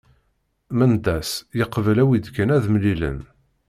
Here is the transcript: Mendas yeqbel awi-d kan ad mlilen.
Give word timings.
Mendas 0.77 1.29
yeqbel 1.59 1.97
awi-d 2.03 2.25
kan 2.35 2.53
ad 2.55 2.65
mlilen. 2.73 3.19